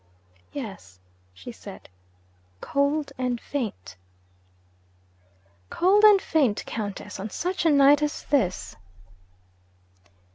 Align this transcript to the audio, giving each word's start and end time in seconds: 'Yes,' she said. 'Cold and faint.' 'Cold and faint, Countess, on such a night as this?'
'Yes,' 0.51 0.97
she 1.31 1.51
said. 1.51 1.87
'Cold 2.59 3.11
and 3.19 3.39
faint.' 3.39 3.95
'Cold 5.69 6.03
and 6.03 6.19
faint, 6.19 6.65
Countess, 6.65 7.19
on 7.19 7.29
such 7.29 7.67
a 7.67 7.69
night 7.69 8.01
as 8.01 8.23
this?' 8.23 8.75